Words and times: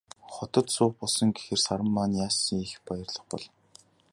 Хотод 0.35 0.65
суух 0.75 0.93
болсон 0.99 1.27
гэхээр 1.35 1.59
Саран 1.65 1.89
маань 1.95 2.17
яасан 2.25 2.57
их 2.65 2.71
баярлах 2.87 3.23
бол. 3.31 3.43